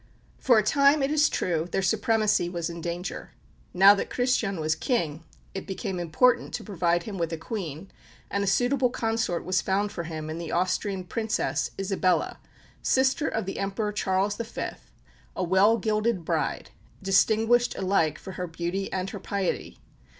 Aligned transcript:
For 0.39 0.57
a 0.57 0.63
time, 0.63 1.03
it 1.03 1.11
is 1.11 1.29
true, 1.29 1.67
their 1.71 1.83
supremacy 1.83 2.49
was 2.49 2.71
in 2.71 2.81
danger. 2.81 3.33
Now 3.71 3.93
that 3.93 4.09
Christian 4.09 4.59
was 4.59 4.73
King, 4.73 5.23
it 5.53 5.67
became 5.67 5.99
important 5.99 6.55
to 6.55 6.63
provide 6.63 7.03
him 7.03 7.19
with 7.19 7.31
a 7.31 7.37
Queen, 7.37 7.91
and 8.31 8.43
a 8.43 8.47
suitable 8.47 8.89
consort 8.89 9.45
was 9.45 9.61
found 9.61 9.91
for 9.91 10.05
him 10.05 10.27
in 10.27 10.39
the 10.39 10.51
Austrian 10.51 11.03
Princess, 11.03 11.69
Isabella, 11.79 12.39
sister 12.81 13.27
of 13.27 13.45
the 13.45 13.59
Emperor 13.59 13.91
Charles 13.91 14.37
V., 14.37 14.71
a 15.35 15.43
well 15.43 15.77
gilded 15.77 16.25
bride, 16.25 16.71
distinguished 17.03 17.77
alike 17.77 18.17
for 18.17 18.31
her 18.31 18.47
beauty 18.47 18.91
and 18.91 19.07
her 19.11 19.19
piety. 19.19 19.77